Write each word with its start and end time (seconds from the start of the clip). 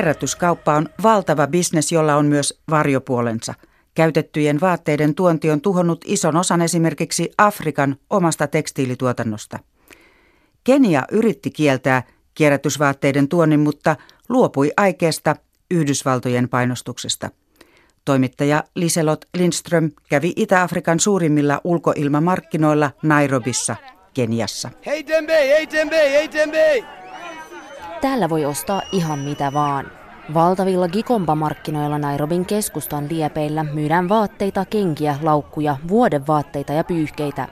Kierrätyskauppa 0.00 0.74
on 0.74 0.88
valtava 1.02 1.46
bisnes, 1.46 1.92
jolla 1.92 2.16
on 2.16 2.26
myös 2.26 2.60
varjopuolensa. 2.70 3.54
Käytettyjen 3.94 4.60
vaatteiden 4.60 5.14
tuonti 5.14 5.50
on 5.50 5.60
tuhonnut 5.60 6.04
ison 6.06 6.36
osan 6.36 6.62
esimerkiksi 6.62 7.30
Afrikan 7.38 7.96
omasta 8.10 8.46
tekstiilituotannosta. 8.46 9.58
Kenia 10.64 11.02
yritti 11.12 11.50
kieltää 11.50 12.02
kierrätysvaatteiden 12.34 13.28
tuonnin, 13.28 13.60
mutta 13.60 13.96
luopui 14.28 14.72
aikeesta 14.76 15.36
Yhdysvaltojen 15.70 16.48
painostuksesta. 16.48 17.30
Toimittaja 18.04 18.64
Liselot 18.74 19.24
Lindström 19.34 19.90
kävi 20.08 20.32
Itä-Afrikan 20.36 21.00
suurimmilla 21.00 21.60
ulkoilmamarkkinoilla 21.64 22.90
Nairobissa, 23.02 23.76
Keniassa. 24.14 24.70
Hei 24.86 25.04
tembe, 25.04 25.48
hei 25.48 25.66
tembe, 25.66 26.10
hei 26.10 26.28
tembe! 26.28 26.99
Täällä 28.00 28.28
voi 28.28 28.44
ostaa 28.44 28.82
ihan 28.92 29.18
mitä 29.18 29.52
vaan. 29.52 29.86
Valtavilla 30.34 30.88
Gikomba-markkinoilla 30.88 31.98
Nairobin 31.98 32.46
keskustan 32.46 33.06
liepeillä 33.10 33.64
myydään 33.64 34.08
vaatteita, 34.08 34.64
kenkiä, 34.64 35.16
laukkuja, 35.22 35.76
vuodevaatteita 35.88 36.72
ja 36.72 36.84
pyyhkeitä. 36.84 37.48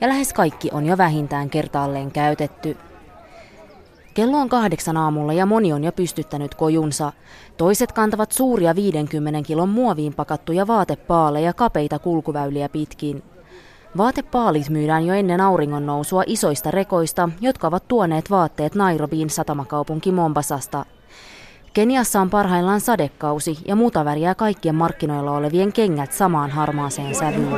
Ja 0.00 0.08
lähes 0.08 0.32
kaikki 0.32 0.68
on 0.72 0.86
jo 0.86 0.98
vähintään 0.98 1.50
kertaalleen 1.50 2.10
käytetty. 2.10 2.76
Kello 4.14 4.36
on 4.36 4.48
kahdeksan 4.48 4.96
aamulla 4.96 5.32
ja 5.32 5.46
moni 5.46 5.72
on 5.72 5.84
jo 5.84 5.92
pystyttänyt 5.92 6.54
kojunsa. 6.54 7.12
Toiset 7.56 7.92
kantavat 7.92 8.32
suuria 8.32 8.74
50 8.74 9.42
kilon 9.46 9.68
muoviin 9.68 10.14
pakattuja 10.14 10.66
vaatepaaleja 10.66 11.52
kapeita 11.52 11.98
kulkuväyliä 11.98 12.68
pitkin. 12.68 13.22
Vaatepaalit 13.96 14.68
myydään 14.68 15.06
jo 15.06 15.14
ennen 15.14 15.40
auringon 15.40 15.86
nousua 15.86 16.22
isoista 16.26 16.70
rekoista, 16.70 17.28
jotka 17.40 17.66
ovat 17.66 17.88
tuoneet 17.88 18.30
vaatteet 18.30 18.74
Nairobiin 18.74 19.30
satamakaupunki 19.30 20.12
Mombasasta. 20.12 20.84
Keniassa 21.72 22.20
on 22.20 22.30
parhaillaan 22.30 22.80
sadekausi 22.80 23.58
ja 23.66 23.76
muuta 23.76 24.04
väriä 24.04 24.34
kaikkien 24.34 24.74
markkinoilla 24.74 25.32
olevien 25.32 25.72
kengät 25.72 26.12
samaan 26.12 26.50
harmaaseen 26.50 27.14
sävyyn. 27.14 27.48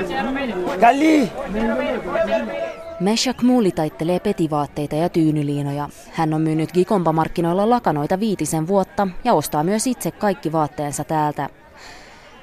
Meshak 3.00 3.42
Muuli 3.42 3.70
taittelee 3.70 4.20
petivaatteita 4.20 4.94
ja 4.94 5.08
tyynyliinoja. 5.08 5.88
Hän 6.12 6.34
on 6.34 6.40
myynyt 6.40 6.72
Gikomba-markkinoilla 6.72 7.70
lakanoita 7.70 8.20
viitisen 8.20 8.66
vuotta 8.66 9.08
ja 9.24 9.34
ostaa 9.34 9.64
myös 9.64 9.86
itse 9.86 10.10
kaikki 10.10 10.52
vaatteensa 10.52 11.04
täältä. 11.04 11.48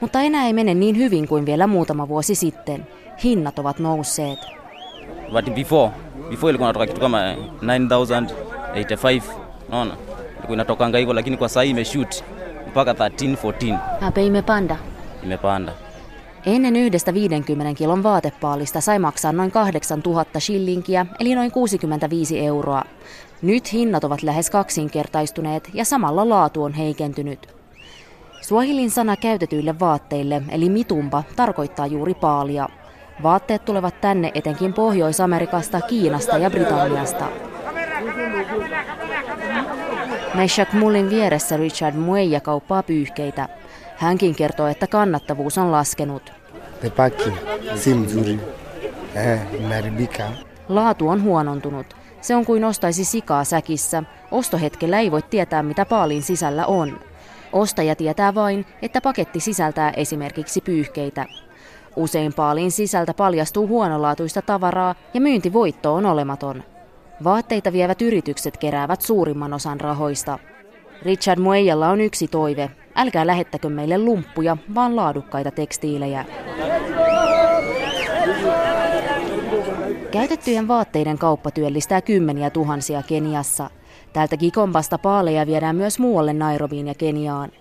Mutta 0.01 0.21
enää 0.21 0.45
ei 0.45 0.53
mene 0.53 0.73
niin 0.73 0.97
hyvin 0.97 1.27
kuin 1.27 1.45
vielä 1.45 1.67
muutama 1.67 2.07
vuosi 2.07 2.35
sitten. 2.35 2.87
Hinnat 3.23 3.59
ovat 3.59 3.79
nousseet. 3.79 4.39
But 5.31 5.55
before, 5.55 5.91
before 6.29 6.49
ilikuwa 6.49 6.67
natoka 6.69 6.85
kitu 6.87 6.99
kama 7.01 7.33
9085 7.33 9.21
naona 9.69 9.91
ilikuwa 10.37 10.53
inatokanga 10.53 10.97
hivyo, 10.97 11.13
lakini 11.13 11.37
kwa 11.37 11.49
sasa 11.49 11.63
imeshoot 11.65 12.23
mpaka 12.67 12.91
13 12.93 13.35
14. 13.35 13.77
Hapa 13.99 14.21
imepanda. 14.21 14.77
Imepanda. 15.23 15.73
Ennen 16.45 16.75
yhdestä 16.75 17.11
50 17.11 17.73
kilon 17.75 18.03
vaatepaalista 18.03 18.81
sai 18.81 18.99
maksaa 18.99 19.31
noin 19.31 19.51
8000 19.51 20.39
shillinkiä, 20.39 21.05
eli 21.19 21.35
noin 21.35 21.51
65 21.51 22.39
euroa. 22.45 22.83
Nyt 23.41 23.73
hinnat 23.73 24.03
ovat 24.03 24.23
lähes 24.23 24.49
kaksinkertaistuneet 24.49 25.69
ja 25.73 25.85
samalla 25.85 26.29
laatu 26.29 26.63
on 26.63 26.73
heikentynyt. 26.73 27.47
Suahilin 28.41 28.91
sana 28.91 29.15
käytetyille 29.15 29.79
vaatteille, 29.79 30.41
eli 30.49 30.69
mitumba, 30.69 31.23
tarkoittaa 31.35 31.87
juuri 31.87 32.13
paalia. 32.13 32.69
Vaatteet 33.23 33.65
tulevat 33.65 34.01
tänne 34.01 34.31
etenkin 34.33 34.73
Pohjois-Amerikasta, 34.73 35.81
Kiinasta 35.81 36.37
ja 36.37 36.49
Britanniasta. 36.49 37.25
Meshak 40.33 40.73
Mullin 40.73 41.09
vieressä 41.09 41.57
Richard 41.57 41.95
Mueja 41.95 42.41
kauppaa 42.41 42.83
pyyhkeitä. 42.83 43.49
Hänkin 43.97 44.35
kertoo, 44.35 44.67
että 44.67 44.87
kannattavuus 44.87 45.57
on 45.57 45.71
laskenut. 45.71 46.33
Eh, 49.15 49.39
Laatu 50.69 51.09
on 51.09 51.23
huonontunut. 51.23 51.95
Se 52.21 52.35
on 52.35 52.45
kuin 52.45 52.63
ostaisi 52.63 53.05
sikaa 53.05 53.43
säkissä. 53.43 54.03
Ostohetkellä 54.31 54.99
ei 54.99 55.11
voi 55.11 55.21
tietää, 55.21 55.63
mitä 55.63 55.85
paalin 55.85 56.23
sisällä 56.23 56.65
on. 56.65 56.99
Ostaja 57.53 57.95
tietää 57.95 58.35
vain, 58.35 58.65
että 58.81 59.01
paketti 59.01 59.39
sisältää 59.39 59.91
esimerkiksi 59.97 60.61
pyyhkeitä. 60.61 61.25
Usein 61.97 62.33
paalin 62.33 62.71
sisältä 62.71 63.13
paljastuu 63.13 63.67
huonolaatuista 63.67 64.41
tavaraa 64.41 64.95
ja 65.13 65.21
myyntivoitto 65.21 65.93
on 65.93 66.05
olematon. 66.05 66.63
Vaatteita 67.23 67.73
vievät 67.73 68.01
yritykset 68.01 68.57
keräävät 68.57 69.01
suurimman 69.01 69.53
osan 69.53 69.81
rahoista. 69.81 70.39
Richard 71.01 71.39
Muejalla 71.39 71.89
on 71.89 72.01
yksi 72.01 72.27
toive. 72.27 72.69
Älkää 72.95 73.27
lähettäkö 73.27 73.69
meille 73.69 73.97
lumppuja, 73.97 74.57
vaan 74.75 74.95
laadukkaita 74.95 75.51
tekstiilejä. 75.51 76.25
Käytettyjen 80.11 80.67
vaatteiden 80.67 81.17
kauppa 81.17 81.51
työllistää 81.51 82.01
kymmeniä 82.01 82.49
tuhansia 82.49 83.03
Keniassa. 83.03 83.69
Täältä 84.13 84.37
Gikombasta 84.37 84.97
paaleja 84.97 85.47
viedään 85.47 85.75
myös 85.75 85.99
muualle 85.99 86.33
Nairobiin 86.33 86.87
ja 86.87 86.95
Keniaan. 86.95 87.51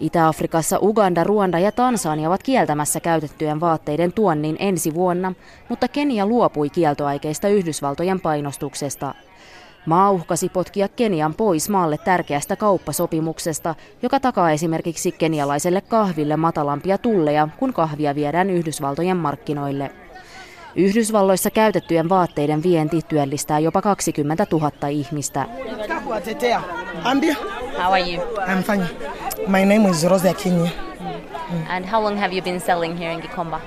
Itä-Afrikassa 0.00 0.78
Uganda, 0.82 1.24
Ruanda 1.24 1.58
ja 1.58 1.72
Tansania 1.72 2.28
ovat 2.28 2.42
kieltämässä 2.42 3.00
käytettyjen 3.00 3.60
vaatteiden 3.60 4.12
tuonnin 4.12 4.56
ensi 4.58 4.94
vuonna, 4.94 5.32
mutta 5.68 5.88
Kenia 5.88 6.26
luopui 6.26 6.70
kieltoaikeista 6.70 7.48
Yhdysvaltojen 7.48 8.20
painostuksesta. 8.20 9.14
Maa 9.86 10.10
uhkasi 10.10 10.48
potkia 10.48 10.88
Kenian 10.88 11.34
pois 11.34 11.68
maalle 11.68 11.98
tärkeästä 11.98 12.56
kauppasopimuksesta, 12.56 13.74
joka 14.02 14.20
takaa 14.20 14.50
esimerkiksi 14.50 15.12
kenialaiselle 15.12 15.80
kahville 15.80 16.36
matalampia 16.36 16.98
tulleja, 16.98 17.48
kun 17.58 17.72
kahvia 17.72 18.14
viedään 18.14 18.50
Yhdysvaltojen 18.50 19.16
markkinoille. 19.16 19.90
Yhdysvalloissa 20.76 21.50
käytettyjen 21.50 22.08
vaatteiden 22.08 22.62
vienti 22.62 23.00
työllistää 23.08 23.58
jopa 23.58 23.82
20 23.82 24.46
000 24.52 24.88
ihmistä. 24.88 25.46
How 27.78 27.92
are 27.92 28.00
you? 28.00 28.22
I'm 28.46 28.62
fine. 28.62 28.86
My 29.48 29.64
name 29.64 29.90
is 29.90 30.04
Rosa 30.04 30.34
Kenya. 30.34 30.70
And 31.68 31.84
how 31.84 32.02
long 32.02 32.16
have 32.16 32.32
you 32.32 32.42
been 32.42 32.60
selling 32.60 32.96
here 32.96 33.12
in 33.12 33.20
Gikomba? 33.20 33.60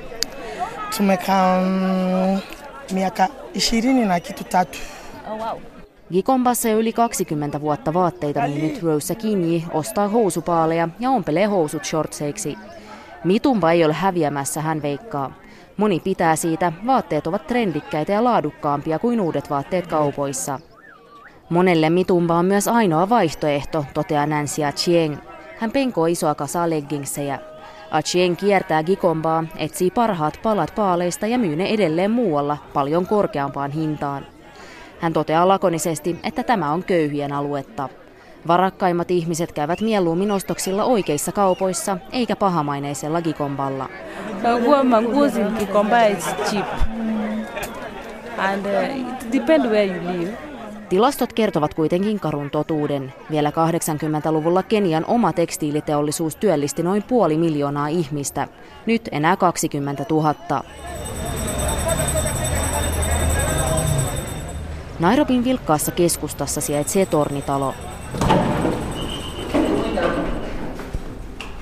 Tumekaa 0.98 1.62
miaka 2.92 3.28
ishirini 3.54 4.06
na 4.06 4.20
kitu 4.20 4.44
tatu. 4.44 4.80
Oh 5.32 5.38
wow. 5.38 5.60
Gikombassa 6.12 6.70
jo 6.70 6.80
yli 6.80 6.94
20 6.94 7.62
vuotta 7.62 7.94
vaatteita 7.94 8.48
myynyt 8.48 8.84
Rosa 8.84 9.16
Kinji 9.16 9.66
ostaa 9.74 10.08
housupaaleja 10.08 10.90
ja 11.00 11.10
ompelee 11.10 11.46
housut 11.46 11.86
shortseiksi. 11.86 12.58
Mitumba 13.24 13.72
ei 13.72 13.86
ole 13.86 13.94
häviämässä, 13.94 14.62
hän 14.62 14.82
veikkaa. 14.82 15.34
Moni 15.78 16.00
pitää 16.00 16.36
siitä, 16.36 16.72
vaatteet 16.86 17.28
ovat 17.28 17.48
trendikkäitä 17.48 18.12
ja 18.12 18.24
laadukkaampia 18.24 19.00
kuin 19.00 19.22
uudet 19.22 19.50
vaatteet 19.50 19.88
kaupoissa. 19.88 20.60
Monelle 21.50 21.90
mitumba 21.90 22.36
on 22.36 22.46
myös 22.46 22.68
ainoa 22.68 23.10
vaihtoehto, 23.10 23.86
toteaa 23.94 24.26
Nancy 24.26 24.62
Chieng. 24.76 25.18
Hän 25.60 25.72
penkoo 25.72 26.06
isoa 26.06 26.36
kasaa 26.36 26.70
leggingsejä. 26.70 27.40
Achien 27.92 28.38
kiertää 28.38 28.84
Gikombaa, 28.84 29.44
etsii 29.58 29.92
parhaat 29.92 30.40
palat 30.44 30.76
paaleista 30.76 31.28
ja 31.28 31.38
myy 31.38 31.56
ne 31.56 31.70
edelleen 31.70 32.12
muualla 32.12 32.58
paljon 32.74 33.08
korkeampaan 33.08 33.72
hintaan. 33.72 34.26
Hän 35.00 35.14
toteaa 35.14 35.48
lakonisesti, 35.48 36.20
että 36.24 36.44
tämä 36.44 36.72
on 36.72 36.84
köyhien 36.84 37.34
aluetta. 37.34 37.90
Varakkaimmat 38.48 39.12
ihmiset 39.12 39.52
käyvät 39.52 39.82
mieluummin 39.82 40.32
ostoksilla 40.32 40.84
oikeissa 40.84 41.32
kaupoissa, 41.32 41.98
eikä 42.12 42.36
pahamaineisella 42.36 43.22
Gikomballa. 43.22 43.90
And 48.38 48.66
uh, 48.66 48.98
it 48.98 49.32
depends 49.32 49.66
where 49.68 49.86
you 49.86 50.18
live. 50.18 50.47
Tilastot 50.90 51.34
kertovat 51.34 51.74
kuitenkin 51.74 52.20
karun 52.20 52.50
totuuden. 52.50 53.14
Vielä 53.32 53.50
80-luvulla 53.50 54.64
Kenian 54.64 55.06
oma 55.08 55.34
tekstiiliteollisuus 55.34 56.36
työllisti 56.36 56.84
noin 56.84 57.04
puoli 57.04 57.38
miljoonaa 57.38 57.88
ihmistä. 57.88 58.48
Nyt 58.86 59.10
enää 59.12 59.38
20 59.38 60.06
000. 60.10 60.64
Nairobin 65.00 65.44
vilkkaassa 65.44 65.92
keskustassa 65.92 66.62
sijaitsee 66.62 67.06
tornitalo. 67.06 67.74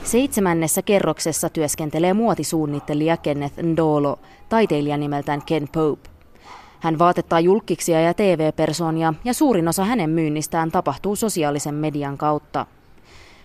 Seitsemännessä 0.04 0.82
kerroksessa 0.82 1.50
työskentelee 1.50 2.14
muotisuunnittelija 2.14 3.18
Kenneth 3.18 3.60
Ndolo, 3.64 4.20
taiteilija 4.50 4.98
nimeltään 4.98 5.42
Ken 5.46 5.68
Pope. 5.72 6.15
Hän 6.80 7.00
vaatettaa 7.00 7.40
julkiksia 7.40 8.02
ja 8.02 8.14
TV-persoonia 8.14 9.14
ja 9.24 9.34
suurin 9.34 9.68
osa 9.68 9.86
hänen 9.86 10.10
myynnistään 10.10 10.72
tapahtuu 10.72 11.16
sosiaalisen 11.16 11.76
median 11.76 12.18
kautta. 12.18 12.66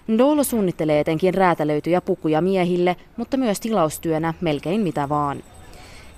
Ndolo 0.09 0.45
suunnittelee 0.45 1.01
etenkin 1.01 1.35
räätälöityjä 1.35 2.01
pukuja 2.01 2.41
miehille, 2.41 2.97
mutta 3.17 3.37
myös 3.37 3.61
tilaustyönä 3.61 4.35
melkein 4.41 4.81
mitä 4.81 5.09
vaan. 5.09 5.43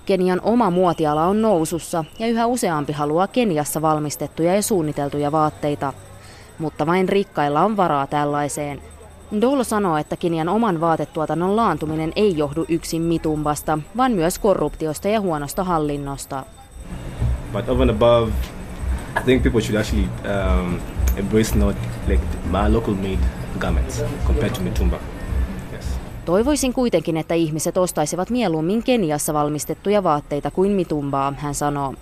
Kenian 0.05 0.41
oma 0.43 0.69
muotiala 0.69 1.25
on 1.25 1.41
nousussa 1.41 2.05
ja 2.19 2.27
yhä 2.27 2.45
useampi 2.45 2.93
haluaa 2.93 3.27
Keniassa 3.27 3.81
valmistettuja 3.81 4.55
ja 4.55 4.61
suunniteltuja 4.61 5.31
vaatteita. 5.31 5.93
Mutta 6.59 6.85
vain 6.85 7.09
rikkailla 7.09 7.61
on 7.61 7.77
varaa 7.77 8.07
tällaiseen. 8.07 8.81
Ndolo 9.31 9.63
sanoo, 9.63 9.97
että 9.97 10.15
Kenian 10.15 10.49
oman 10.49 10.81
vaatetuotannon 10.81 11.55
laantuminen 11.55 12.11
ei 12.15 12.37
johdu 12.37 12.65
yksin 12.69 13.01
mitumbasta, 13.01 13.79
vaan 13.97 14.11
myös 14.11 14.39
korruptiosta 14.39 15.07
ja 15.07 15.21
huonosta 15.21 15.63
hallinnosta. 15.63 16.45
But 17.53 17.69
over 17.69 17.81
and 17.81 17.91
above, 17.91 18.33
I 19.15 19.21
think 19.21 19.43
people 19.43 19.61
should 19.61 19.75
actually 19.75 20.09
um, 20.25 20.81
embrace 21.17 21.55
not 21.55 21.75
like 22.07 22.23
my 22.49 22.67
local 22.67 22.95
made 22.95 23.19
garments 23.59 24.03
compared 24.25 24.53
to 24.53 24.61
mitumba. 24.61 24.99
Yes. 25.73 25.99
Toivoisin 26.25 26.73
kuitenkin, 26.73 27.17
että 27.17 27.33
ihmiset 27.33 27.77
ostaisivat 27.77 28.29
mieluummin 28.29 28.83
Keniassa 28.83 29.33
valmistettuja 29.33 30.03
vaatteita 30.03 30.51
kuin 30.51 30.71
mitumbaa, 30.71 31.33
hän 31.37 31.55
sanoo. 31.55 31.93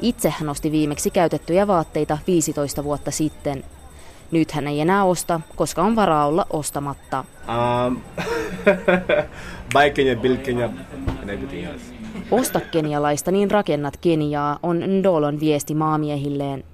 Itse 0.00 0.30
hän 0.38 0.48
osti 0.48 0.72
viimeksi 0.72 1.10
käytettyjä 1.10 1.66
vaatteita 1.66 2.18
15 2.26 2.84
vuotta 2.84 3.10
sitten. 3.10 3.64
Nyt 4.30 4.52
hän 4.52 4.66
ei 4.66 4.80
enää 4.80 5.04
osta, 5.04 5.40
koska 5.56 5.82
on 5.82 5.96
varaa 5.96 6.26
olla 6.26 6.46
ostamatta. 6.50 7.24
Um, 7.48 8.00
buy 9.72 9.90
Kenya, 9.94 10.16
build 10.16 10.38
Kenya, 10.38 10.70
and 11.22 11.30
everything 11.30 11.66
else. 11.66 11.93
Osta 12.30 12.60
kenialaista, 12.60 13.30
niin 13.30 13.50
rakennat 13.50 13.96
Keniaa, 13.96 14.58
on 14.62 14.80
Ndolon 14.86 15.40
viesti 15.40 15.74
maamiehilleen. 15.74 16.64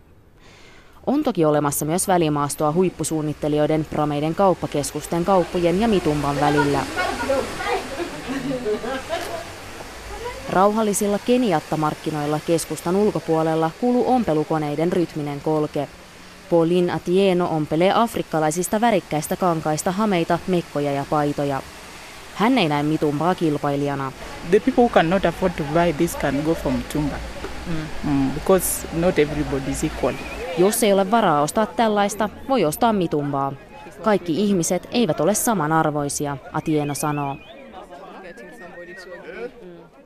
On 1.07 1.23
toki 1.23 1.45
olemassa 1.45 1.85
myös 1.85 2.09
välimaastoa 2.09 2.73
huippusuunnittelijoiden, 2.73 3.87
prameiden 3.91 4.35
kauppakeskusten, 4.35 5.25
kauppojen 5.25 5.81
ja 5.81 5.89
mitumban 5.89 6.41
välillä. 6.41 6.81
Rauhallisilla 10.51 11.19
Keniatta-markkinoilla 11.19 12.41
keskustan 12.47 12.97
ulkopuolella 12.97 13.71
kuuluu 13.81 14.13
ompelukoneiden 14.13 14.93
rytminen 14.93 15.41
kolke. 15.41 15.89
Pauline 16.51 16.93
Atieno 16.93 17.49
ompelee 17.57 17.93
afrikkalaisista 17.95 18.81
värikkäistä 18.81 19.37
kankaista 19.37 19.93
hameita, 19.93 20.39
mekkoja 20.47 20.93
ja 20.93 21.05
paitoja. 21.11 21.63
Hän 22.41 22.59
ei 22.59 22.69
näe 22.69 22.83
mitumbaa 22.83 23.35
kilpailijana. 23.35 24.13
The 24.51 24.61
people 24.61 24.85
who 24.85 24.89
cannot 24.89 25.27
afford 25.27 25.53
to 25.57 25.65
buy 25.65 25.93
this 25.93 26.19
can 26.19 26.43
go 26.45 26.55
for 26.55 26.73
Mutumba. 26.73 27.17
Mm, 28.05 28.31
because 28.31 28.87
not 28.93 29.19
everybody 29.19 29.71
is 29.71 29.85
equal. 29.85 30.15
Jos 30.59 30.83
ei 30.83 30.93
ole 30.93 31.11
varaa 31.11 31.43
ostaa 31.43 31.67
tällaista, 31.67 32.29
voi 32.49 32.65
ostaa 32.65 32.93
mitumbaa. 32.93 33.53
Kaikki 34.03 34.45
ihmiset 34.45 34.89
eivät 34.93 35.21
ole 35.21 35.35
samanarvoisia, 35.35 36.37
Atieno 36.53 36.95
sanoo. 36.95 37.37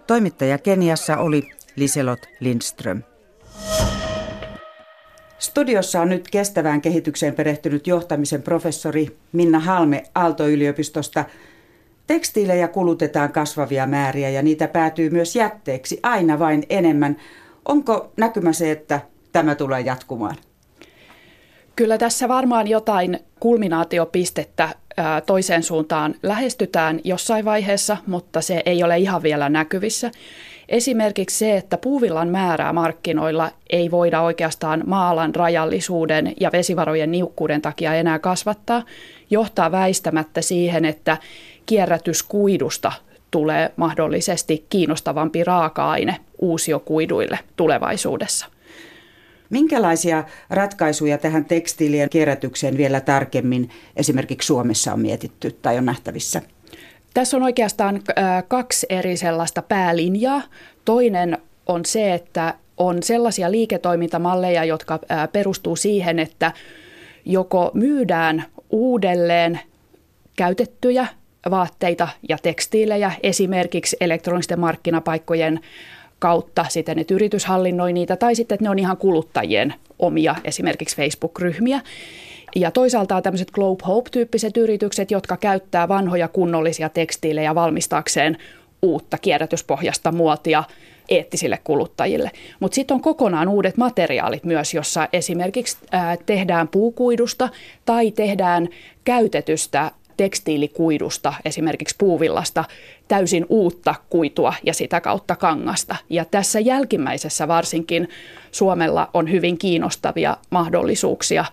Toimittaja 0.06 0.58
Keniassa 0.58 1.16
oli 1.16 1.42
Liselot 1.76 2.20
Lindström. 2.40 3.02
Studiossa 5.38 6.00
on 6.00 6.08
nyt 6.08 6.28
kestävään 6.30 6.80
kehitykseen 6.80 7.34
perehtynyt 7.34 7.86
johtamisen 7.86 8.42
professori 8.42 9.16
Minna 9.32 9.60
Halme 9.60 10.04
Aalto-yliopistosta. 10.14 11.24
Tekstiilejä 12.06 12.68
kulutetaan 12.68 13.32
kasvavia 13.32 13.86
määriä 13.86 14.30
ja 14.30 14.42
niitä 14.42 14.68
päätyy 14.68 15.10
myös 15.10 15.36
jätteeksi 15.36 16.00
aina 16.02 16.38
vain 16.38 16.62
enemmän. 16.70 17.16
Onko 17.68 18.12
näkymä 18.16 18.52
se, 18.52 18.70
että 18.70 19.00
tämä 19.32 19.54
tulee 19.54 19.80
jatkumaan? 19.80 20.36
Kyllä 21.76 21.98
tässä 21.98 22.28
varmaan 22.28 22.68
jotain 22.68 23.18
kulminaatiopistettä 23.40 24.68
toiseen 25.26 25.62
suuntaan 25.62 26.14
lähestytään 26.22 27.00
jossain 27.04 27.44
vaiheessa, 27.44 27.96
mutta 28.06 28.40
se 28.40 28.62
ei 28.66 28.82
ole 28.82 28.98
ihan 28.98 29.22
vielä 29.22 29.48
näkyvissä. 29.48 30.10
Esimerkiksi 30.68 31.38
se, 31.38 31.56
että 31.56 31.78
puuvillan 31.78 32.28
määrää 32.28 32.72
markkinoilla 32.72 33.50
ei 33.70 33.90
voida 33.90 34.20
oikeastaan 34.20 34.82
maalan 34.86 35.34
rajallisuuden 35.34 36.32
ja 36.40 36.52
vesivarojen 36.52 37.10
niukkuuden 37.10 37.62
takia 37.62 37.94
enää 37.94 38.18
kasvattaa, 38.18 38.82
johtaa 39.30 39.72
väistämättä 39.72 40.40
siihen, 40.40 40.84
että 40.84 41.16
kierrätyskuidusta 41.66 42.92
tulee 43.30 43.72
mahdollisesti 43.76 44.66
kiinnostavampi 44.70 45.44
raaka-aine 45.44 46.16
uusiokuiduille 46.38 47.38
tulevaisuudessa. 47.56 48.46
Minkälaisia 49.50 50.24
ratkaisuja 50.50 51.18
tähän 51.18 51.44
tekstiilien 51.44 52.10
kierrätykseen 52.10 52.76
vielä 52.76 53.00
tarkemmin 53.00 53.70
esimerkiksi 53.96 54.46
Suomessa 54.46 54.92
on 54.92 55.00
mietitty 55.00 55.58
tai 55.62 55.78
on 55.78 55.84
nähtävissä? 55.84 56.42
Tässä 57.14 57.36
on 57.36 57.42
oikeastaan 57.42 58.02
kaksi 58.48 58.86
eri 58.88 59.16
sellaista 59.16 59.62
päälinjaa. 59.62 60.42
Toinen 60.84 61.38
on 61.66 61.84
se, 61.84 62.14
että 62.14 62.54
on 62.76 63.02
sellaisia 63.02 63.50
liiketoimintamalleja, 63.50 64.64
jotka 64.64 65.00
perustuu 65.32 65.76
siihen, 65.76 66.18
että 66.18 66.52
joko 67.24 67.70
myydään 67.74 68.44
uudelleen 68.70 69.60
käytettyjä 70.36 71.06
vaatteita 71.50 72.08
ja 72.28 72.38
tekstiilejä 72.42 73.12
esimerkiksi 73.22 73.96
elektronisten 74.00 74.60
markkinapaikkojen 74.60 75.60
kautta 76.18 76.66
siten, 76.68 76.98
että 76.98 77.14
yritys 77.14 77.44
hallinnoi 77.44 77.92
niitä, 77.92 78.16
tai 78.16 78.34
sitten, 78.34 78.54
että 78.54 78.64
ne 78.64 78.70
on 78.70 78.78
ihan 78.78 78.96
kuluttajien 78.96 79.74
omia 79.98 80.34
esimerkiksi 80.44 80.96
Facebook-ryhmiä. 80.96 81.80
Ja 82.56 82.70
toisaalta 82.70 83.22
tämmöiset 83.22 83.50
Globe 83.50 83.84
Hope-tyyppiset 83.86 84.56
yritykset, 84.56 85.10
jotka 85.10 85.36
käyttää 85.36 85.88
vanhoja 85.88 86.28
kunnollisia 86.28 86.88
tekstiilejä 86.88 87.54
valmistaakseen 87.54 88.38
uutta 88.82 89.18
kierrätyspohjasta 89.18 90.12
muotia 90.12 90.64
eettisille 91.08 91.58
kuluttajille. 91.64 92.30
Mutta 92.60 92.74
sitten 92.74 92.94
on 92.94 93.00
kokonaan 93.00 93.48
uudet 93.48 93.76
materiaalit 93.76 94.44
myös, 94.44 94.74
jossa 94.74 95.08
esimerkiksi 95.12 95.76
ää, 95.92 96.16
tehdään 96.26 96.68
puukuidusta 96.68 97.48
tai 97.84 98.10
tehdään 98.10 98.68
käytetystä 99.04 99.90
tekstiilikuidusta, 100.16 101.34
esimerkiksi 101.44 101.94
puuvillasta, 101.98 102.64
täysin 103.08 103.46
uutta 103.48 103.94
kuitua 104.10 104.54
ja 104.62 104.74
sitä 104.74 105.00
kautta 105.00 105.36
kangasta. 105.36 105.96
Ja 106.10 106.24
tässä 106.24 106.60
jälkimmäisessä 106.60 107.48
varsinkin 107.48 108.08
Suomella 108.52 109.10
on 109.14 109.30
hyvin 109.30 109.58
kiinnostavia 109.58 110.36
mahdollisuuksia 110.50 111.44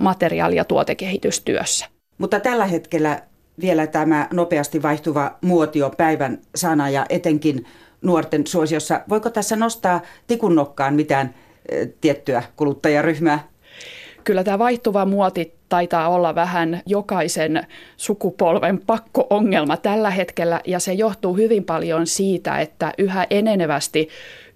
materiaali- 0.00 0.56
ja 0.56 0.64
tuotekehitystyössä. 0.64 1.86
Mutta 2.18 2.40
tällä 2.40 2.66
hetkellä 2.66 3.22
vielä 3.60 3.86
tämä 3.86 4.28
nopeasti 4.32 4.82
vaihtuva 4.82 5.38
muoti 5.40 5.82
on 5.82 5.96
päivän 5.96 6.38
sana 6.54 6.90
ja 6.90 7.06
etenkin 7.08 7.66
nuorten 8.02 8.46
suosiossa. 8.46 9.00
Voiko 9.08 9.30
tässä 9.30 9.56
nostaa 9.56 10.00
tikunnokkaan 10.26 10.94
mitään 10.94 11.34
tiettyä 12.00 12.42
kuluttajaryhmää? 12.56 13.48
Kyllä 14.28 14.44
tämä 14.44 14.58
vaihtuva 14.58 15.04
muoti 15.04 15.54
taitaa 15.68 16.08
olla 16.08 16.34
vähän 16.34 16.82
jokaisen 16.86 17.66
sukupolven 17.96 18.80
pakko-ongelma 18.86 19.76
tällä 19.76 20.10
hetkellä 20.10 20.60
ja 20.66 20.78
se 20.78 20.92
johtuu 20.92 21.36
hyvin 21.36 21.64
paljon 21.64 22.06
siitä, 22.06 22.58
että 22.58 22.92
yhä 22.98 23.26
enenevästi 23.30 24.08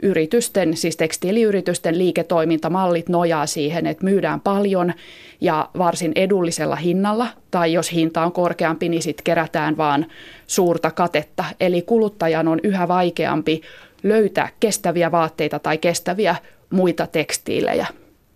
yritysten, 0.02 0.76
siis 0.76 0.96
tekstiiliyritysten 0.96 1.98
liiketoimintamallit 1.98 3.08
nojaa 3.08 3.46
siihen, 3.46 3.86
että 3.86 4.04
myydään 4.04 4.40
paljon 4.40 4.92
ja 5.40 5.68
varsin 5.78 6.12
edullisella 6.14 6.76
hinnalla, 6.76 7.26
tai 7.50 7.72
jos 7.72 7.92
hinta 7.92 8.22
on 8.24 8.32
korkeampi, 8.32 8.88
niin 8.88 9.02
sitten 9.02 9.24
kerätään 9.24 9.76
vaan 9.76 10.06
suurta 10.46 10.90
katetta. 10.90 11.44
Eli 11.60 11.82
kuluttajan 11.82 12.48
on 12.48 12.60
yhä 12.62 12.88
vaikeampi 12.88 13.60
löytää 14.02 14.48
kestäviä 14.60 15.12
vaatteita 15.12 15.58
tai 15.58 15.78
kestäviä 15.78 16.36
muita 16.70 17.06
tekstiilejä. 17.06 17.86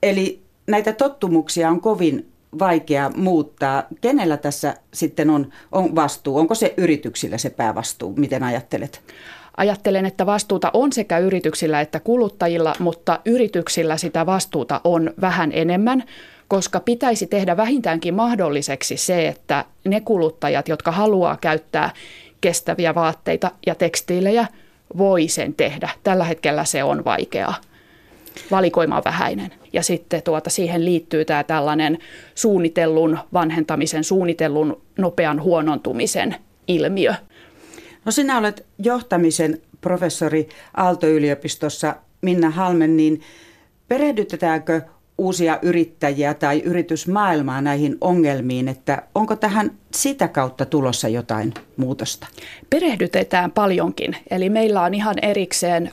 Eli 0.02 0.45
näitä 0.66 0.92
tottumuksia 0.92 1.70
on 1.70 1.80
kovin 1.80 2.28
vaikea 2.58 3.10
muuttaa. 3.16 3.82
Kenellä 4.00 4.36
tässä 4.36 4.74
sitten 4.94 5.30
on, 5.30 5.52
on 5.72 5.94
vastuu? 5.94 6.38
Onko 6.38 6.54
se 6.54 6.74
yrityksillä 6.76 7.38
se 7.38 7.50
päävastuu? 7.50 8.14
Miten 8.16 8.42
ajattelet? 8.42 9.02
Ajattelen, 9.56 10.06
että 10.06 10.26
vastuuta 10.26 10.70
on 10.72 10.92
sekä 10.92 11.18
yrityksillä 11.18 11.80
että 11.80 12.00
kuluttajilla, 12.00 12.74
mutta 12.78 13.20
yrityksillä 13.24 13.96
sitä 13.96 14.26
vastuuta 14.26 14.80
on 14.84 15.14
vähän 15.20 15.50
enemmän, 15.52 16.04
koska 16.48 16.80
pitäisi 16.80 17.26
tehdä 17.26 17.56
vähintäänkin 17.56 18.14
mahdolliseksi 18.14 18.96
se, 18.96 19.28
että 19.28 19.64
ne 19.84 20.00
kuluttajat, 20.00 20.68
jotka 20.68 20.92
haluaa 20.92 21.36
käyttää 21.36 21.90
kestäviä 22.40 22.94
vaatteita 22.94 23.50
ja 23.66 23.74
tekstiilejä, 23.74 24.46
voi 24.98 25.28
sen 25.28 25.54
tehdä. 25.54 25.88
Tällä 26.02 26.24
hetkellä 26.24 26.64
se 26.64 26.84
on 26.84 27.04
vaikeaa 27.04 27.54
valikoima 28.50 28.96
on 28.96 29.02
vähäinen. 29.04 29.50
Ja 29.72 29.82
sitten 29.82 30.22
tuota, 30.22 30.50
siihen 30.50 30.84
liittyy 30.84 31.24
tämä 31.24 31.44
tällainen 31.44 31.98
suunnitellun 32.34 33.18
vanhentamisen, 33.32 34.04
suunnitellun 34.04 34.82
nopean 34.98 35.42
huonontumisen 35.42 36.36
ilmiö. 36.68 37.14
No 38.04 38.12
sinä 38.12 38.38
olet 38.38 38.66
johtamisen 38.78 39.60
professori 39.80 40.48
Aalto-yliopistossa 40.76 41.96
Minna 42.22 42.50
Halmen, 42.50 42.96
niin 42.96 43.20
perehdytetäänkö 43.88 44.82
uusia 45.18 45.58
yrittäjiä 45.62 46.34
tai 46.34 46.60
yritysmaailmaa 46.60 47.60
näihin 47.60 47.96
ongelmiin, 48.00 48.68
että 48.68 49.02
onko 49.14 49.36
tähän 49.36 49.70
sitä 49.94 50.28
kautta 50.28 50.64
tulossa 50.64 51.08
jotain 51.08 51.54
muutosta? 51.76 52.26
Perehdytetään 52.70 53.52
paljonkin. 53.52 54.16
Eli 54.30 54.50
meillä 54.50 54.82
on 54.82 54.94
ihan 54.94 55.16
erikseen 55.22 55.90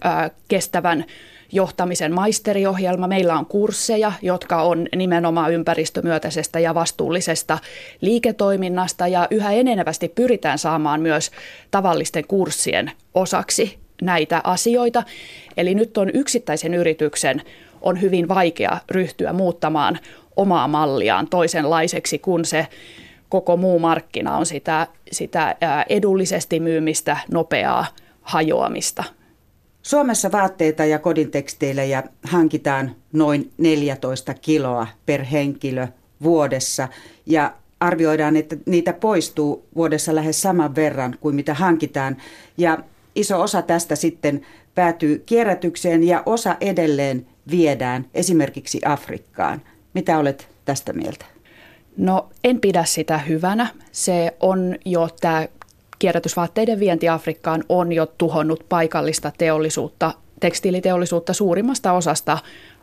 kestävän 0.48 1.06
johtamisen 1.54 2.14
maisteriohjelma. 2.14 3.08
Meillä 3.08 3.38
on 3.38 3.46
kursseja, 3.46 4.12
jotka 4.22 4.62
on 4.62 4.88
nimenomaan 4.96 5.54
ympäristömyötäisestä 5.54 6.60
ja 6.60 6.74
vastuullisesta 6.74 7.58
liiketoiminnasta 8.02 9.08
ja 9.08 9.28
yhä 9.32 9.52
enenevästi 9.52 10.08
pyritään 10.08 10.58
saamaan 10.58 11.02
myös 11.02 11.32
tavallisten 11.72 12.28
kurssien 12.28 12.92
osaksi 13.14 13.78
näitä 14.02 14.42
asioita. 14.44 15.04
Eli 15.58 15.76
nyt 15.76 15.98
on 15.98 16.10
yksittäisen 16.14 16.74
yrityksen 16.74 17.42
on 17.82 18.02
hyvin 18.02 18.28
vaikea 18.28 18.78
ryhtyä 18.92 19.34
muuttamaan 19.34 20.00
omaa 20.36 20.68
malliaan 20.68 21.28
toisenlaiseksi, 21.28 22.20
kun 22.20 22.46
se 22.46 22.68
koko 23.30 23.58
muu 23.58 23.80
markkina 23.80 24.38
on 24.38 24.46
sitä, 24.46 24.88
sitä 25.12 25.56
edullisesti 25.90 26.60
myymistä, 26.60 27.18
nopeaa 27.32 27.86
hajoamista. 28.22 29.04
Suomessa 29.84 30.32
vaatteita 30.32 30.86
ja 30.86 31.00
kodinteksteilejä 31.00 32.04
hankitaan 32.24 32.96
noin 33.14 33.52
14 33.58 34.34
kiloa 34.34 34.88
per 35.06 35.24
henkilö 35.24 35.88
vuodessa 36.24 36.88
ja 37.26 37.54
arvioidaan, 37.80 38.36
että 38.36 38.56
niitä 38.66 38.94
poistuu 38.94 39.66
vuodessa 39.76 40.16
lähes 40.16 40.42
saman 40.42 40.76
verran 40.76 41.16
kuin 41.22 41.36
mitä 41.36 41.54
hankitaan. 41.54 42.18
Ja 42.58 42.78
iso 43.16 43.42
osa 43.42 43.62
tästä 43.62 43.96
sitten 43.96 44.42
päätyy 44.76 45.24
kierrätykseen 45.26 46.04
ja 46.04 46.24
osa 46.26 46.56
edelleen 46.62 47.28
viedään 47.52 48.06
esimerkiksi 48.14 48.82
Afrikkaan. 48.86 49.62
Mitä 49.94 50.18
olet 50.18 50.48
tästä 50.66 50.94
mieltä? 50.94 51.26
No 51.98 52.30
en 52.44 52.60
pidä 52.60 52.84
sitä 52.84 53.18
hyvänä. 53.18 53.68
Se 53.92 54.34
on 54.40 54.76
jo 54.86 55.10
tämä 55.22 55.48
kierrätysvaatteiden 56.04 56.80
vienti 56.80 57.10
Afrikkaan 57.10 57.64
on 57.70 57.92
jo 57.92 58.06
tuhonnut 58.06 58.66
paikallista 58.70 59.32
teollisuutta, 59.38 60.14
tekstiiliteollisuutta 60.40 61.34
suurimmasta 61.34 61.92
osasta 61.92 62.38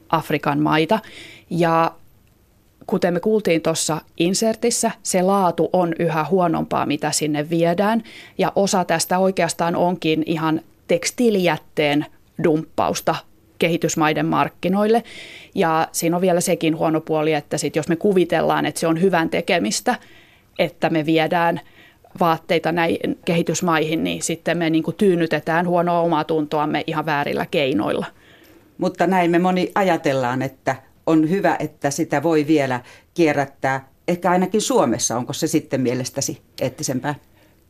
Afrikan 0.09 0.61
maita. 0.61 0.99
Ja 1.51 1.93
kuten 2.87 3.15
me 3.15 3.21
kuultiin 3.21 3.63
tuossa 3.63 4.01
insertissä, 4.17 4.91
se 5.03 5.23
laatu 5.23 5.71
on 5.73 5.95
yhä 5.99 6.27
huonompaa, 6.31 6.87
mitä 6.87 7.13
sinne 7.13 7.51
viedään. 7.51 8.03
Ja 8.39 8.53
osa 8.57 8.85
tästä 8.85 9.19
oikeastaan 9.19 9.77
onkin 9.77 10.23
ihan 10.27 10.61
tekstiilijätteen 10.89 12.07
dumppausta 12.45 13.15
kehitysmaiden 13.59 14.27
markkinoille. 14.27 15.03
Ja 15.55 15.89
siinä 15.93 16.17
on 16.17 16.23
vielä 16.23 16.41
sekin 16.41 16.79
huono 16.79 17.01
puoli, 17.01 17.33
että 17.33 17.59
sit 17.59 17.77
jos 17.77 17.89
me 17.89 17.97
kuvitellaan, 17.97 18.67
että 18.67 18.81
se 18.81 18.87
on 18.87 19.01
hyvän 19.01 19.31
tekemistä, 19.31 19.95
että 20.59 20.91
me 20.91 21.07
viedään 21.07 21.61
vaatteita 22.21 22.73
näihin 22.73 23.19
kehitysmaihin, 23.25 24.05
niin 24.05 24.23
sitten 24.23 24.59
me 24.59 24.71
niin 24.71 24.83
kuin 24.83 24.97
tyynnytetään 24.97 25.67
huonoa 25.67 26.01
omaa 26.01 26.25
tuntoamme 26.25 26.85
ihan 26.87 27.07
väärillä 27.07 27.47
keinoilla. 27.47 28.07
Mutta 28.79 29.07
näin 29.07 29.31
me 29.31 29.39
moni 29.39 29.73
ajatellaan, 29.75 30.43
että 30.43 30.77
on 31.07 31.31
hyvä, 31.31 31.57
että 31.59 31.91
sitä 31.91 32.23
voi 32.23 32.47
vielä 32.47 32.81
kierrättää. 33.15 33.89
Ehkä 34.09 34.31
ainakin 34.31 34.61
Suomessa, 34.61 35.17
onko 35.17 35.33
se 35.33 35.47
sitten 35.47 35.81
mielestäsi 35.81 36.43
eettisempää? 36.61 37.15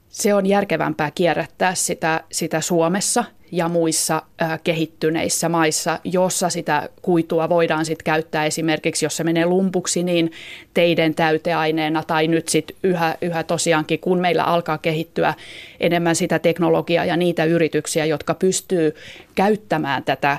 Se 0.08 0.34
on 0.34 0.46
järkevämpää 0.46 1.10
kierrättää 1.10 1.74
sitä, 1.74 2.24
sitä 2.32 2.60
Suomessa 2.60 3.24
ja 3.52 3.68
muissa 3.68 4.22
kehittyneissä 4.64 5.48
maissa, 5.48 5.98
jossa 6.04 6.48
sitä 6.48 6.88
kuitua 7.02 7.48
voidaan 7.48 7.84
sitten 7.84 8.04
käyttää 8.04 8.46
esimerkiksi, 8.46 9.04
jos 9.04 9.16
se 9.16 9.24
menee 9.24 9.46
lumpuksi, 9.46 10.02
niin 10.02 10.32
teiden 10.74 11.14
täyteaineena 11.14 12.02
tai 12.02 12.28
nyt 12.28 12.48
sitten 12.48 12.76
yhä, 12.82 13.16
yhä 13.22 13.42
tosiaankin, 13.42 14.00
kun 14.00 14.18
meillä 14.18 14.44
alkaa 14.44 14.78
kehittyä 14.78 15.34
enemmän 15.80 16.16
sitä 16.16 16.38
teknologiaa 16.38 17.04
ja 17.04 17.16
niitä 17.16 17.44
yrityksiä, 17.44 18.04
jotka 18.04 18.34
pystyy 18.34 18.94
käyttämään 19.34 20.04
tätä 20.04 20.38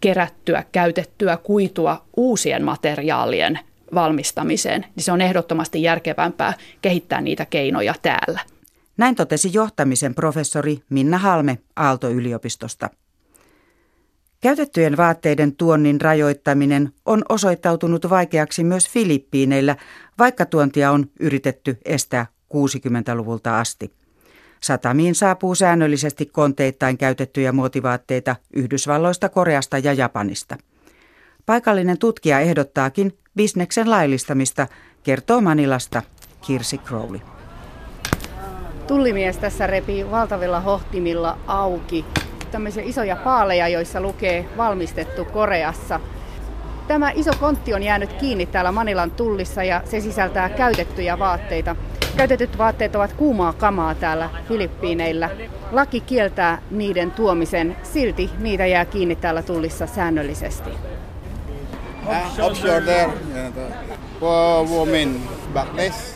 kerättyä, 0.00 0.64
käytettyä 0.72 1.36
kuitua 1.36 2.04
uusien 2.16 2.64
materiaalien 2.64 3.58
valmistamiseen, 3.94 4.86
niin 4.96 5.04
se 5.04 5.12
on 5.12 5.20
ehdottomasti 5.20 5.82
järkevämpää 5.82 6.54
kehittää 6.82 7.20
niitä 7.20 7.46
keinoja 7.46 7.94
täällä. 8.02 8.57
Näin 8.98 9.14
totesi 9.14 9.50
johtamisen 9.52 10.14
professori 10.14 10.82
Minna 10.90 11.18
Halme 11.18 11.58
Aalto-yliopistosta. 11.76 12.90
Käytettyjen 14.40 14.96
vaatteiden 14.96 15.56
tuonnin 15.56 16.00
rajoittaminen 16.00 16.92
on 17.06 17.22
osoittautunut 17.28 18.10
vaikeaksi 18.10 18.64
myös 18.64 18.88
Filippiineillä, 18.88 19.76
vaikka 20.18 20.46
tuontia 20.46 20.90
on 20.90 21.06
yritetty 21.20 21.78
estää 21.84 22.26
60-luvulta 22.54 23.60
asti. 23.60 23.92
Satamiin 24.60 25.14
saapuu 25.14 25.54
säännöllisesti 25.54 26.26
konteittain 26.26 26.98
käytettyjä 26.98 27.52
muotivaatteita 27.52 28.36
Yhdysvalloista, 28.56 29.28
Koreasta 29.28 29.78
ja 29.78 29.92
Japanista. 29.92 30.56
Paikallinen 31.46 31.98
tutkija 31.98 32.40
ehdottaakin 32.40 33.18
bisneksen 33.36 33.90
laillistamista, 33.90 34.66
kertoo 35.02 35.40
Manilasta 35.40 36.02
Kirsi 36.46 36.78
Crowley. 36.78 37.37
Tullimies 38.88 39.38
tässä 39.38 39.66
repii 39.66 40.10
valtavilla 40.10 40.60
hohtimilla 40.60 41.38
auki 41.46 42.04
tämmöisiä 42.50 42.82
isoja 42.82 43.16
paaleja, 43.16 43.68
joissa 43.68 44.00
lukee 44.00 44.48
valmistettu 44.56 45.24
Koreassa. 45.24 46.00
Tämä 46.88 47.10
iso 47.14 47.30
kontti 47.40 47.74
on 47.74 47.82
jäänyt 47.82 48.12
kiinni 48.12 48.46
täällä 48.46 48.72
Manilan 48.72 49.10
tullissa 49.10 49.64
ja 49.64 49.80
se 49.84 50.00
sisältää 50.00 50.48
käytettyjä 50.48 51.18
vaatteita. 51.18 51.76
Käytetyt 52.16 52.58
vaatteet 52.58 52.96
ovat 52.96 53.12
kuumaa 53.12 53.52
kamaa 53.52 53.94
täällä 53.94 54.30
Filippiineillä. 54.48 55.30
Laki 55.72 56.00
kieltää 56.00 56.62
niiden 56.70 57.10
tuomisen, 57.10 57.76
silti 57.82 58.30
niitä 58.38 58.66
jää 58.66 58.84
kiinni 58.84 59.16
täällä 59.16 59.42
tullissa 59.42 59.86
säännöllisesti. 59.86 60.70
Offshore 62.42 62.80
there, 62.80 63.10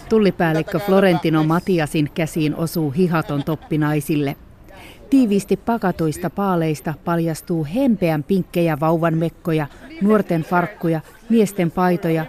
Tullipäällikkö 0.09 0.79
Florentino 0.79 1.45
Matiasin 1.45 2.11
käsiin 2.15 2.57
osuu 2.57 2.91
hihaton 2.91 3.45
toppi 3.45 3.79
naisille. 3.79 4.37
Tiiviisti 5.11 5.57
pakatuista 5.57 6.31
paaleista 6.31 6.95
paljastuu 7.05 7.67
hempeän 7.75 8.23
pinkkejä 8.23 8.81
vauvan 8.81 9.19
mekkoja, 9.19 9.67
nuorten 10.01 10.43
farkkuja, 10.43 11.01
miesten 11.29 11.71
paitoja. 11.71 12.27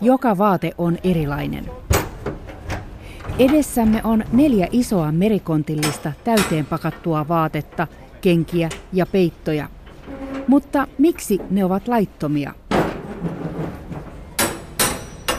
Joka 0.00 0.38
vaate 0.38 0.72
on 0.78 0.98
erilainen. 1.04 1.70
Edessämme 3.38 4.00
on 4.04 4.24
neljä 4.32 4.68
isoa 4.70 5.12
merikontillista 5.12 6.12
täyteen 6.24 6.66
pakattua 6.66 7.28
vaatetta, 7.28 7.86
kenkiä 8.20 8.68
ja 8.92 9.06
peittoja. 9.06 9.68
Mutta 10.46 10.86
miksi 10.98 11.40
ne 11.50 11.64
ovat 11.64 11.88
laittomia? 11.88 12.54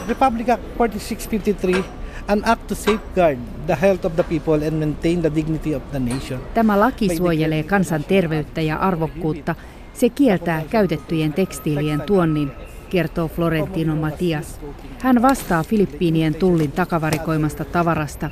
Republic 0.08 0.48
Act 0.48 0.62
4653 0.78 1.84
an 2.28 2.42
act 2.44 2.66
to 2.66 2.74
safeguard 2.74 3.38
the 3.66 3.76
health 3.82 4.06
of 4.06 4.14
the 4.14 4.22
people 4.22 4.66
and 4.68 4.78
maintain 4.78 5.20
the 5.20 5.34
dignity 5.34 5.74
of 5.74 5.82
the 5.90 5.98
nation. 5.98 6.40
Tämä 6.54 6.80
laki 6.80 7.16
suojelee 7.16 7.62
kansan 7.62 8.04
terveyttä 8.04 8.60
ja 8.60 8.76
arvokkuutta. 8.76 9.54
Se 9.94 10.08
kieltää 10.08 10.62
käytettyjen 10.70 11.32
tekstiilien 11.32 12.00
tuonnin, 12.00 12.50
kertoo 12.90 13.28
Florentino 13.28 13.96
Matias. 13.96 14.60
Hän 14.98 15.22
vastaa 15.22 15.62
Filippiinien 15.62 16.34
tullin 16.34 16.72
takavarikoimasta 16.72 17.64
tavarasta. 17.64 18.30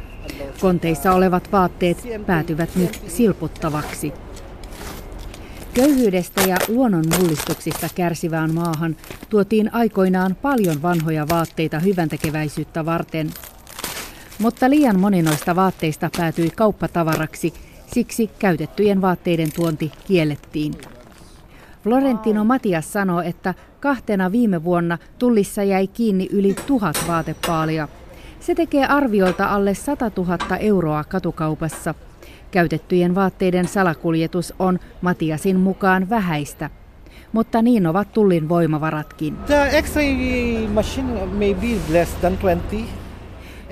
Konteissa 0.61 1.12
olevat 1.12 1.52
vaatteet 1.52 2.09
päätyvät 2.26 2.76
nyt 2.76 3.02
silputtavaksi. 3.09 4.12
Köyhyydestä 5.75 6.41
ja 6.41 6.57
luonnon 6.69 7.05
mullistuksista 7.19 7.88
kärsivään 7.95 8.55
maahan 8.55 8.97
tuotiin 9.31 9.75
aikoinaan 9.75 10.37
paljon 10.43 10.83
vanhoja 10.83 11.29
vaatteita 11.29 11.79
hyväntekeväisyyttä 11.79 12.85
varten. 12.85 13.31
Mutta 14.38 14.71
liian 14.71 15.00
moni 15.00 15.23
noista 15.23 15.57
vaatteista 15.57 16.11
päätyi 16.17 16.50
kauppatavaraksi, 16.50 17.55
siksi 17.95 18.31
käytettyjen 18.38 19.00
vaatteiden 19.00 19.52
tuonti 19.52 19.93
kiellettiin. 20.07 20.75
Florentino 21.85 22.45
Matias 22.45 22.93
sanoo, 22.93 23.21
että 23.21 23.55
kahtena 23.81 24.33
viime 24.33 24.64
vuonna 24.64 24.99
tullissa 25.19 25.62
jäi 25.62 25.87
kiinni 25.87 26.29
yli 26.33 26.55
tuhat 26.67 27.05
vaatepaalia. 27.09 27.88
Se 28.41 28.55
tekee 28.55 28.87
arviolta 28.87 29.47
alle 29.47 29.75
100 29.75 30.11
000 30.17 30.57
euroa 30.57 31.05
katukaupassa– 31.05 31.95
Käytettyjen 32.52 33.14
vaatteiden 33.14 33.68
salakuljetus 33.68 34.54
on 34.59 34.78
Matiasin 35.00 35.56
mukaan 35.61 36.11
vähäistä, 36.11 36.71
mutta 37.32 37.62
niin 37.62 37.87
ovat 37.87 38.12
tullin 38.12 38.49
voimavaratkin. 38.49 39.37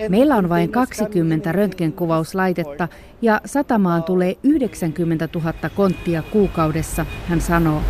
Meillä 0.08 0.36
on 0.36 0.48
vain 0.48 0.70
20 0.70 1.52
röntgenkuvauslaitetta 1.52 2.88
ja 3.22 3.40
satamaan 3.44 4.02
tulee 4.02 4.34
90 4.42 5.28
000 5.34 5.52
konttia 5.76 6.22
kuukaudessa, 6.22 7.06
hän 7.28 7.40
sanoo. 7.40 7.82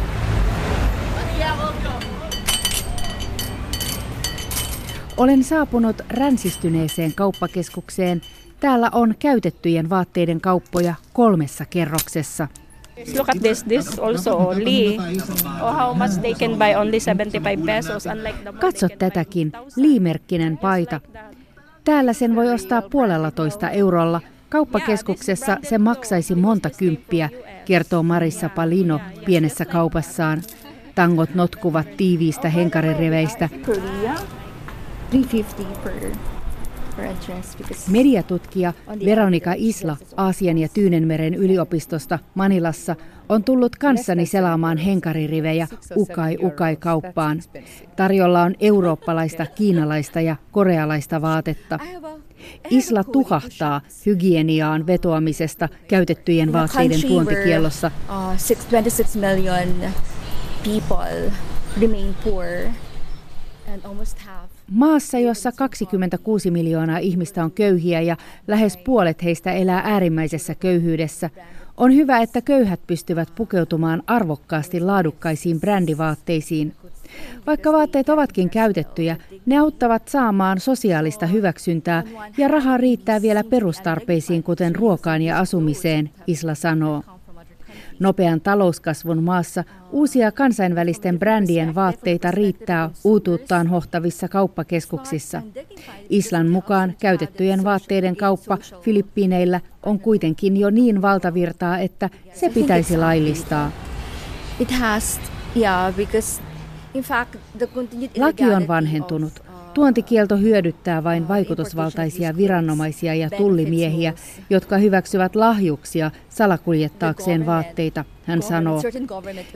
Olen 5.17 5.45
saapunut 5.45 5.97
ränsistyneeseen 6.11 7.15
kauppakeskukseen 7.15 8.21
Täällä 8.61 8.89
on 8.93 9.15
käytettyjen 9.19 9.91
vaatteiden 9.91 10.41
kauppoja 10.41 10.95
kolmessa 11.13 11.65
kerroksessa. 11.65 12.49
Look 13.17 13.29
at 13.29 13.43
this. 13.43 13.65
This 13.65 13.99
also 13.99 14.37
only. 14.37 14.97
Oh, 15.63 15.77
how 15.77 15.97
much 15.97 16.21
they 16.21 16.35
can 16.35 16.59
buy 16.59 16.75
only 16.77 17.01
75 17.01 17.63
pesos. 17.67 18.07
Unlike 18.07 18.39
the 18.43 18.53
Katso 18.53 18.89
tätäkin, 18.99 19.53
liimerkkinen 19.77 20.59
paita. 20.59 21.01
Täällä 21.85 22.13
sen 22.13 22.37
voi 22.37 22.53
ostaa 22.53 22.83
puolella 22.83 23.31
toista 23.31 23.71
eurolla. 23.71 24.21
Kauppakeskuksessa 24.49 25.57
se 25.63 25.79
maksaisi 25.79 26.35
monta 26.35 26.71
kymppiä, 26.71 27.31
kertoo 27.65 28.03
Marissa 28.03 28.49
Palino 28.49 29.01
pienessä 29.27 29.65
kaupassaan. 29.65 30.43
Tangot 30.95 31.35
notkuvat 31.35 31.87
tiiviistä 31.97 32.49
henkarireveistä. 32.49 33.49
350 33.67 35.81
per 35.85 35.93
per 35.93 35.97
a 35.97 36.01
dress 36.01 36.11
because 36.11 36.41
Mediatutkija 37.91 38.73
Veronika 39.05 39.55
Isla 39.57 39.97
Aasian 40.17 40.59
ja 40.59 40.69
Tyynenmeren 40.69 41.35
yliopistosta 41.35 42.19
Manilassa 42.35 42.97
on 43.29 43.45
tullut 43.45 43.77
kanssani 43.77 44.27
selaamaan 44.27 44.79
henkaririvejä 44.79 45.69
Ukai 45.97 46.37
Ukai 46.43 46.77
kauppaan. 46.77 47.41
Tarjolla 47.97 48.43
on 48.43 48.55
eurooppalaista, 48.61 49.47
kiinalaista 49.47 50.21
ja 50.21 50.37
korealaista 50.51 51.23
vaatetta. 51.23 51.79
Isla 52.71 53.05
tuhahtaa 53.05 53.81
hygieniaan 54.07 54.87
vetoamisesta 54.87 55.69
käytettyjen 55.89 56.53
vaatteiden 56.53 57.01
tuontikiellossa. 57.09 57.91
uh, 58.09 58.35
six- 58.37 58.71
26 58.71 59.19
million 59.19 59.69
people 60.65 61.33
remain 61.81 62.15
poor 62.25 62.47
and 63.75 63.85
almost 63.85 64.19
half 64.19 64.50
Maassa, 64.71 65.19
jossa 65.19 65.53
26 65.53 66.51
miljoonaa 66.51 66.99
ihmistä 66.99 67.45
on 67.45 67.51
köyhiä 67.51 68.01
ja 68.01 68.17
lähes 68.49 68.77
puolet 68.77 69.23
heistä 69.23 69.53
elää 69.53 69.83
äärimmäisessä 69.85 70.55
köyhyydessä, 70.55 71.31
on 71.77 71.95
hyvä, 71.95 72.19
että 72.19 72.41
köyhät 72.41 72.81
pystyvät 72.87 73.29
pukeutumaan 73.35 74.03
arvokkaasti 74.07 74.81
laadukkaisiin 74.81 75.61
brändivaatteisiin. 75.61 76.75
Vaikka 77.47 77.73
vaatteet 77.73 78.09
ovatkin 78.09 78.51
käytettyjä, 78.51 79.17
ne 79.47 79.59
auttavat 79.59 80.09
saamaan 80.09 80.61
sosiaalista 80.61 81.27
hyväksyntää 81.27 82.03
ja 82.39 82.49
rahaa 82.49 82.77
riittää 82.77 83.23
vielä 83.23 83.45
perustarpeisiin, 83.45 84.43
kuten 84.43 84.77
ruokaan 84.77 85.23
ja 85.23 85.39
asumiseen, 85.39 86.11
Isla 86.27 86.55
sanoo. 86.55 87.03
Nopean 87.99 88.41
talouskasvun 88.41 89.23
maassa 89.23 89.65
uusia 89.93 90.33
kansainvälisten 90.33 91.19
brändien 91.19 91.75
vaatteita 91.75 92.31
riittää 92.31 92.91
uutuuttaan 93.05 93.67
hohtavissa 93.67 94.29
kauppakeskuksissa. 94.29 95.43
Islan 96.11 96.49
mukaan 96.49 96.95
käytettyjen 97.01 97.65
vaatteiden 97.65 98.17
kauppa 98.17 98.59
Filippiineillä 98.81 99.61
on 99.83 99.99
kuitenkin 99.99 100.57
jo 100.57 100.71
niin 100.71 101.03
valtavirtaa, 101.03 101.79
että 101.79 102.11
se 102.35 102.51
pitäisi 102.51 102.97
laillistaa. 102.97 103.73
it 104.61 104.71
has 104.71 105.21
yeah 105.57 105.95
because 105.95 106.43
Laki 108.17 108.45
on 108.45 108.69
vanhentunut. 108.69 109.50
Tuontikielto 109.75 110.37
hyödyttää 110.37 111.05
vain 111.05 111.29
vaikutusvaltaisia 111.29 112.37
viranomaisia 112.37 113.15
ja 113.15 113.31
tullimiehiä, 113.31 114.15
jotka 114.51 114.77
hyväksyvät 114.77 115.37
lahjuksia 115.37 116.11
salakuljettaakseen 116.29 117.47
vaatteita, 117.47 118.05
hän 118.25 118.43
sanoo. 118.43 118.83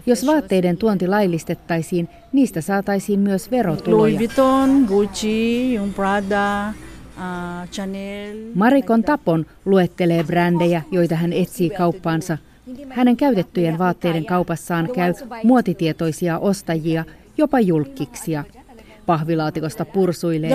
Jos 0.06 0.26
vaatteiden 0.26 0.76
tuonti 0.76 1.08
laillistettaisiin, 1.08 2.08
niistä 2.32 2.60
saataisiin 2.60 3.20
myös 3.20 3.50
verotuloja. 3.50 4.20
Uh. 4.20 4.74
Marikon 8.54 9.04
Tapon 9.04 9.46
luettelee 9.64 10.24
brändejä, 10.24 10.82
joita 10.90 11.14
hän 11.14 11.32
etsii 11.32 11.70
kauppaansa. 11.70 12.38
Hänen 12.88 13.16
käytettyjen 13.16 13.78
vaatteiden 13.78 14.24
kaupassaan 14.24 14.88
käy 14.94 15.14
muotitietoisia 15.44 16.38
ostajia, 16.38 17.04
jopa 17.38 17.60
julkkiksia. 17.60 18.44
Pahvilaatikosta 19.06 19.84
pursuilee 19.84 20.50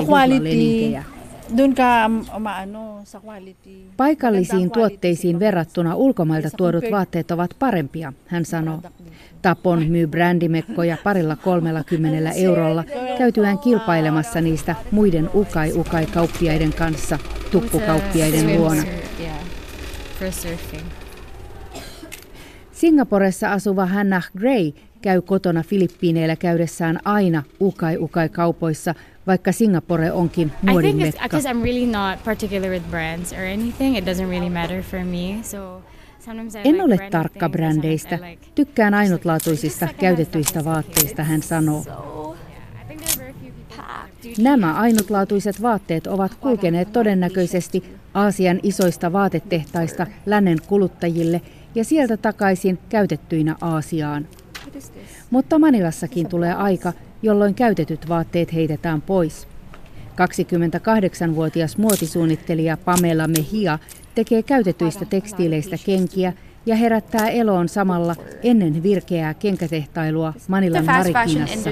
ka 1.76 2.06
um, 2.06 2.26
umaano 2.38 3.02
sa 3.04 3.22
quality. 3.26 3.70
Paikallisiin 3.98 4.72
tuotteisiin 4.72 5.40
verrattuna 5.40 5.96
ulkomailta 5.96 6.50
tuodut 6.58 6.84
vaatteet 6.92 7.32
ovat 7.32 7.52
parempia, 7.60 8.14
hän 8.26 8.46
sanoo. 8.46 8.82
Tapon 9.42 9.88
myy 9.88 10.08
brändimekkoja 10.08 10.98
parilla 11.04 11.36
kolmella 11.36 11.84
kymmenellä 11.84 12.32
eurolla 12.32 12.84
käytyään 13.18 13.60
kilpailemassa 13.60 14.42
niistä 14.42 14.76
muiden 14.92 15.30
ukai-ukai-kauppiaiden 15.34 16.74
kanssa 16.74 17.20
tukkukauppiaiden 17.52 18.58
luona. 18.58 18.84
Singaporessa 22.72 23.52
asuva 23.52 23.86
Hannah 23.86 24.32
Gray 24.38 24.72
käy 25.02 25.22
kotona 25.22 25.64
Filippiineillä 25.64 26.36
käydessään 26.36 27.00
aina 27.06 27.44
ukai-ukai-kaupoissa, 27.62 28.96
vaikka 29.28 29.52
Singapore 29.52 30.12
onkin 30.12 30.52
muodin 30.62 30.98
mekka. 30.98 31.38
En 36.64 36.82
ole 36.82 36.98
tarkka 37.12 37.50
brändeistä. 37.50 38.20
Tykkään 38.56 38.94
ainutlaatuisista 38.94 39.88
käytetyistä 40.00 40.66
vaatteista, 40.66 41.24
hän 41.24 41.44
sanoo. 41.44 41.86
Nämä 44.38 44.74
ainutlaatuiset 44.74 45.62
vaatteet 45.62 46.08
ovat 46.08 46.36
kulkeneet 46.36 46.94
todennäköisesti 46.94 47.84
Aasian 48.14 48.60
isoista 48.64 49.14
vaatetehtaista 49.14 50.08
lännen 50.26 50.58
kuluttajille 50.68 51.42
ja 51.76 51.84
sieltä 51.84 52.18
takaisin 52.18 52.80
käytettyinä 52.90 53.56
Aasiaan. 53.62 54.28
Mutta 55.30 55.60
Manilassakin 55.60 56.30
tulee 56.30 56.54
aika, 56.54 56.94
jolloin 57.22 57.56
käytetyt 57.56 58.10
vaatteet 58.10 58.54
heitetään 58.54 59.02
pois. 59.02 59.48
28-vuotias 61.30 61.78
muotisuunnittelija 61.78 62.78
Pamela 62.78 63.28
Mejia 63.28 63.80
tekee 64.16 64.44
käytetyistä 64.44 65.06
tekstiileistä 65.06 65.76
kenkiä 65.86 66.34
ja 66.66 66.76
herättää 66.76 67.30
eloon 67.30 67.70
samalla 67.70 68.16
ennen 68.44 68.84
virkeää 68.84 69.34
kenkätehtailua 69.34 70.34
Manilan 70.48 70.86
Marikinassa. 70.86 71.70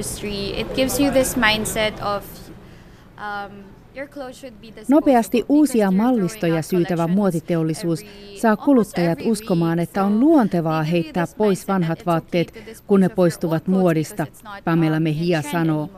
Nopeasti 4.87 5.45
uusia 5.49 5.91
mallistoja 5.91 6.61
syytävä 6.61 7.07
muotiteollisuus 7.07 8.05
saa 8.35 8.57
kuluttajat 8.57 9.19
uskomaan, 9.25 9.79
että 9.79 10.03
on 10.03 10.19
luontevaa 10.19 10.83
heittää 10.83 11.25
pois 11.37 11.67
vanhat 11.67 12.05
vaatteet, 12.05 12.53
kun 12.87 12.99
ne 12.99 13.09
poistuvat 13.09 13.67
muodista, 13.67 14.27
Pamela 14.63 14.99
Mejia 14.99 15.41
sanoo. 15.41 15.89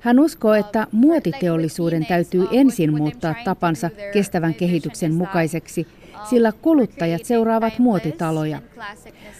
Hän 0.00 0.20
uskoo, 0.20 0.54
että 0.54 0.86
muotiteollisuuden 0.92 2.06
täytyy 2.06 2.48
ensin 2.52 2.96
muuttaa 2.96 3.34
tapansa 3.44 3.90
kestävän 4.12 4.54
kehityksen 4.54 5.14
mukaiseksi, 5.14 5.86
sillä 6.30 6.52
kuluttajat 6.62 7.24
seuraavat 7.24 7.78
muotitaloja. 7.78 8.62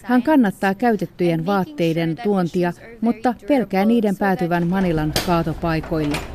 Hän 0.03 0.23
kannattaa 0.23 0.75
käytettyjen 0.75 1.47
vaatteiden 1.47 2.17
tuontia, 2.23 2.73
mutta 3.01 3.35
pelkää 3.49 3.85
niiden 3.85 4.17
päätyvän 4.17 4.67
Manilan 4.67 5.13
kaatopaikoille. 5.27 6.34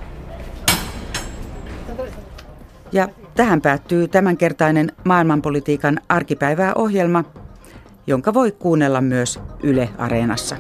Ja 2.92 3.08
tähän 3.36 3.62
päättyy 3.62 4.08
tämänkertainen 4.08 4.92
maailmanpolitiikan 5.06 6.00
arkipäivää 6.10 6.74
ohjelma, 6.76 7.24
jonka 8.08 8.34
voi 8.34 8.52
kuunnella 8.52 9.02
myös 9.02 9.40
Yle 9.64 9.90
Areenassa. 9.98 10.56